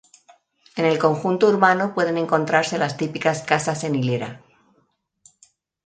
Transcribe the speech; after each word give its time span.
En 0.77 0.85
el 0.85 0.97
conjunto 0.97 1.47
urbano 1.47 1.93
pueden 1.93 2.17
encontrarse 2.17 2.79
las 2.79 2.97
típicas 2.97 3.43
casas 3.43 3.83
en 3.83 3.93
hilera. 3.93 4.41